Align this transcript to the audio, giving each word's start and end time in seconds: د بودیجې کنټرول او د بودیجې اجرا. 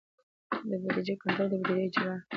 د 0.69 0.71
بودیجې 0.81 1.15
کنټرول 1.21 1.47
او 1.51 1.51
د 1.51 1.55
بودیجې 1.63 1.87
اجرا. 1.89 2.15